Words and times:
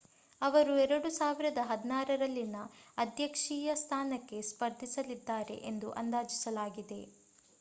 ಅವರು 0.41 0.75
2016ರಲ್ಲಿನ 0.77 2.55
ಅಧ್ಯಕ್ಷೀಯ 2.97 3.75
ಸ್ಥಾನಕ್ಕೆ 3.75 4.41
ಸ್ಪರ್ಧಿಸಲಿದ್ದಾರೆ 4.41 5.57
ಎಂದು 5.65 5.91
ಅಂದಾಜಿಸಲಾಗಿದೆ 5.93 7.01